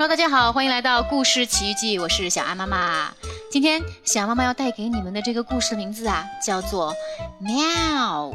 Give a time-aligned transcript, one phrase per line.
[0.00, 3.12] Hello，大家好，欢迎来到故事奇遇记，我是小安妈妈。
[3.50, 6.94] 今天小安妈妈要带给你们的这个故事的名字啊，叫做
[7.38, 8.32] 喵。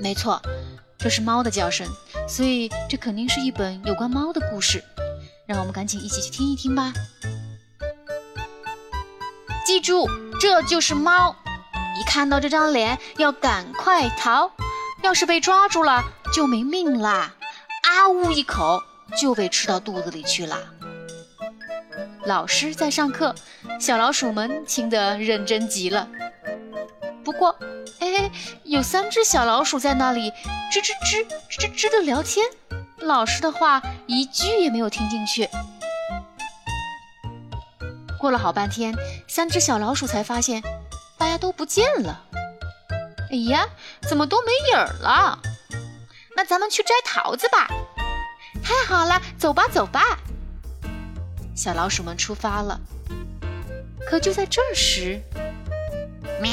[0.00, 0.42] 没错，
[0.98, 1.86] 这是猫的叫声，
[2.28, 4.82] 所以这肯定是一本有关猫的故事。
[5.46, 6.92] 让我们赶紧一起去听一听吧。
[9.64, 10.08] 记住，
[10.40, 11.36] 这就是猫，
[12.00, 14.50] 一看到这张脸要赶快逃，
[15.02, 16.02] 要是被抓住了
[16.34, 17.32] 就没命啦！
[17.84, 18.82] 啊呜一口。
[19.16, 20.58] 就被吃到肚子里去了。
[22.24, 23.34] 老师在上课，
[23.80, 26.08] 小老鼠们听得认真极了。
[27.24, 27.56] 不过，
[28.00, 28.30] 哎，
[28.64, 30.30] 有三只小老鼠在那里
[30.72, 32.46] 吱吱吱吱吱吱的聊天，
[32.98, 35.48] 老师的话一句也没有听进去。
[38.18, 38.94] 过了好半天，
[39.26, 40.62] 三只小老鼠才发现
[41.18, 42.24] 大家都不见了。
[43.32, 43.66] 哎呀，
[44.08, 45.38] 怎么都没影儿了？
[46.36, 47.68] 那咱们去摘桃子吧。
[48.62, 50.00] 太好了，走吧，走吧！
[51.54, 52.80] 小老鼠们出发了。
[54.06, 55.20] 可就在这时，
[56.40, 56.50] 喵！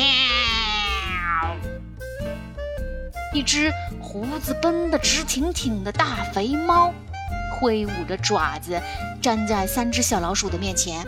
[3.34, 6.94] 一只胡子绷得直挺挺的大肥猫，
[7.54, 8.82] 挥舞着爪子
[9.22, 11.06] 站在三只小老鼠的面前。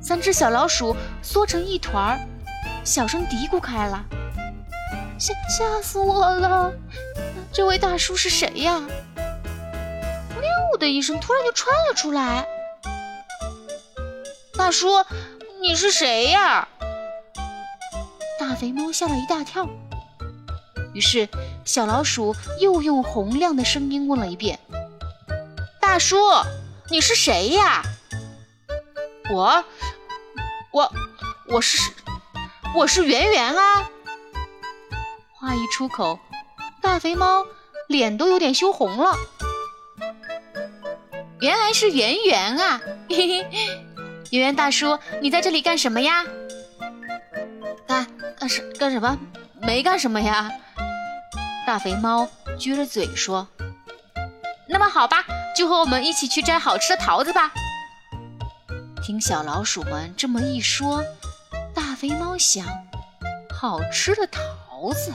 [0.00, 2.20] 三只小老鼠缩成一团儿，
[2.84, 4.04] 小声嘀咕开了
[5.24, 6.70] ：“吓吓死我了！”
[7.50, 8.78] 这位大叔是谁呀？
[10.38, 12.46] 喵的一声，突然就窜了出来。
[14.52, 15.02] 大叔，
[15.62, 16.68] 你是谁呀？
[18.38, 19.66] 大肥猫吓了一大跳。
[20.92, 21.26] 于是
[21.64, 24.58] 小老鼠又用洪亮的声音问了一遍
[25.80, 26.18] ：“大叔，
[26.90, 27.82] 你是谁呀？”
[29.32, 29.64] 我，
[30.70, 30.92] 我，
[31.48, 31.78] 我是，
[32.76, 33.90] 我是圆圆啊。
[35.44, 36.18] 话一出口。
[36.80, 37.44] 大肥猫
[37.86, 39.14] 脸都有点羞红了，
[41.40, 42.80] 原来是圆圆啊！
[43.10, 43.46] 嘿嘿，
[44.30, 46.24] 圆圆大叔，你在这里干什么呀？
[47.86, 48.06] 干
[48.38, 49.18] 干什干什么？
[49.60, 50.50] 没干什么呀。
[51.66, 52.26] 大肥猫
[52.58, 53.46] 撅着嘴说
[54.66, 57.52] ：“那么好吧，就和我们一起去摘好吃的桃子吧。”
[59.04, 61.04] 听小老鼠们这么一说，
[61.74, 62.66] 大肥猫想：
[63.54, 65.12] 好吃的桃子。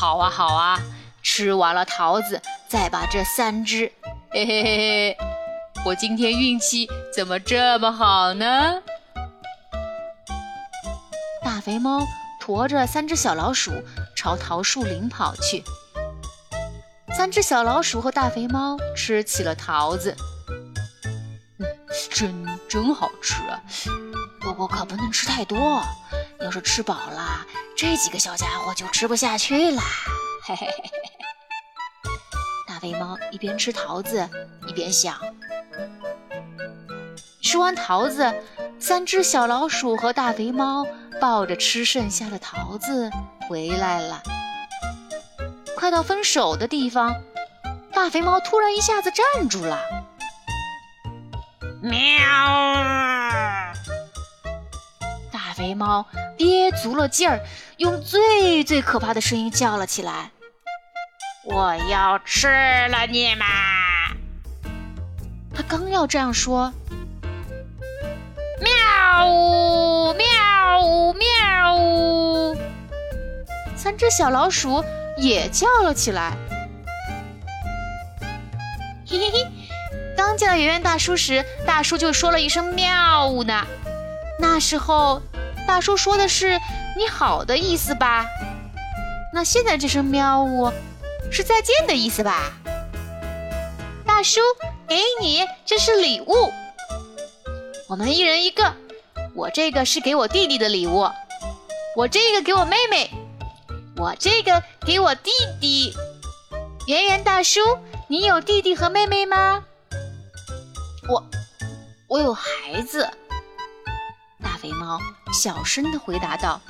[0.00, 0.80] 好啊，好啊，
[1.22, 3.92] 吃完了桃子，再把这三只，
[4.30, 5.16] 嘿嘿嘿嘿，
[5.84, 8.80] 我今天运气怎么这么好呢？
[11.44, 12.00] 大肥猫
[12.40, 13.72] 驮着三只小老鼠
[14.16, 15.62] 朝桃树林跑去。
[17.14, 20.16] 三只小老鼠和大肥猫吃起了桃子，
[21.58, 21.66] 嗯，
[22.10, 23.60] 真真好吃啊！
[24.40, 25.82] 不过可不能吃太多，
[26.40, 27.46] 要是吃饱了。
[27.76, 29.80] 这几个小家伙就吃不下去了，
[30.44, 30.90] 嘿嘿嘿嘿。
[32.66, 34.28] 大肥猫一边吃桃子
[34.66, 35.18] 一边想。
[37.42, 38.32] 吃完桃子，
[38.78, 40.86] 三只小老鼠和大肥猫
[41.20, 43.10] 抱着吃剩下的桃子
[43.48, 44.22] 回来了。
[45.76, 47.14] 快到分手的地方，
[47.92, 49.80] 大肥猫突然一下子站住了。
[51.82, 52.20] 喵！
[55.32, 56.06] 大肥猫
[56.40, 57.38] 憋足了劲儿。
[57.76, 60.30] 用最最可怕的声音叫了起来
[61.44, 63.46] ：“我要吃了你们！”
[65.54, 66.72] 他刚要这样说，
[68.58, 72.56] 喵呜喵呜喵呜，
[73.76, 74.82] 三只小老鼠
[75.18, 76.32] 也叫了起来。
[79.06, 79.46] 嘿嘿嘿，
[80.16, 83.66] 刚见到圆圆大叔时，大叔就说了一声“喵呜”呢。
[84.38, 85.20] 那时候，
[85.70, 86.58] 大叔说的是。
[86.96, 88.26] 你好的意思吧？
[89.32, 90.68] 那现在这声喵呜
[91.30, 92.52] 是再见的意思吧？
[94.04, 94.40] 大叔，
[94.88, 96.52] 给你，这是礼物，
[97.88, 98.74] 我们一人一个。
[99.36, 101.08] 我这个是给我弟弟的礼物，
[101.96, 103.08] 我这个给我妹妹，
[103.96, 105.94] 我这个给我弟弟。
[106.88, 107.60] 圆圆大叔，
[108.08, 109.62] 你有弟弟和妹妹吗？
[111.08, 111.24] 我，
[112.08, 113.08] 我有孩子。
[114.42, 114.98] 大肥猫
[115.32, 116.60] 小声的回答道。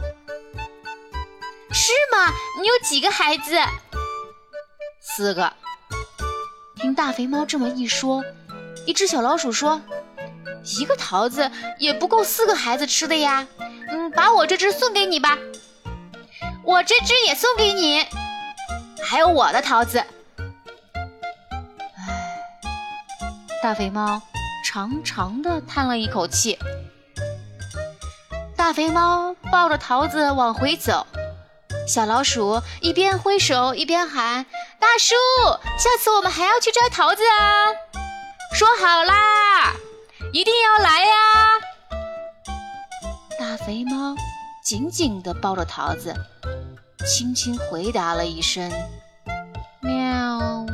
[1.73, 2.33] 是吗？
[2.61, 3.59] 你有几个孩子？
[5.01, 5.53] 四个。
[6.77, 8.25] 听大肥猫这么一说，
[8.87, 9.81] 一只小老鼠说
[10.79, 13.47] ：“一个桃子也不够四个孩子吃的呀。”
[13.89, 15.37] 嗯，把我这只送给你吧。
[16.63, 18.07] 我这只也送给你。
[19.03, 20.05] 还有我的桃子。
[21.97, 22.41] 唉，
[23.63, 24.23] 大肥猫
[24.65, 26.59] 长长的叹了一口气。
[28.71, 31.05] 大肥猫抱着桃子往回走。
[31.89, 34.47] 小老鼠一边挥手一边喊
[34.79, 35.17] ：“大叔，
[35.77, 37.67] 下次我们还要去摘桃子啊！”
[38.55, 39.75] 说好啦，
[40.33, 41.11] 一定要来呀！
[43.41, 44.15] 大肥猫
[44.63, 46.15] 紧紧地抱着桃子，
[47.05, 48.71] 轻轻回答了一声
[49.83, 50.65] ：“喵。”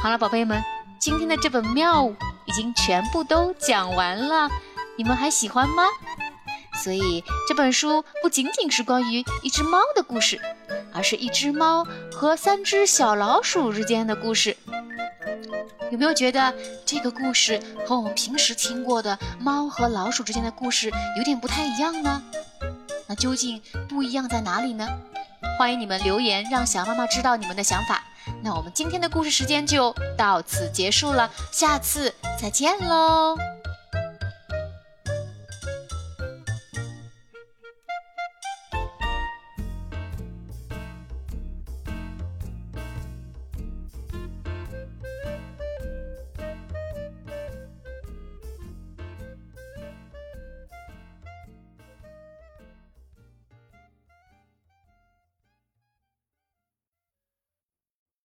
[0.00, 0.62] 好了，宝贝们，
[1.00, 2.04] 今天的这本《妙》
[2.46, 4.48] 已经全部都讲完了，
[4.96, 5.84] 你们还喜欢吗？
[6.82, 10.40] 所以这本书不仅仅是关于一只猫的故事，
[10.92, 14.56] 而是一只猫和三只小老鼠之间的故事。
[15.90, 16.52] 有没有觉得
[16.84, 22.20] 这个故事和我们平时听过的猫和老鼠之间的故事有点不太一样呢？
[23.06, 24.88] 那究竟不一样在哪里呢？
[25.56, 28.02] 欢迎你们留言，让小妈妈知道你们的想法。
[28.42, 33.36] 那我们今天的故事时间就到此结束了，下次再见喽。